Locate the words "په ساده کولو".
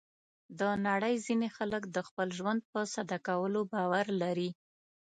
2.71-3.61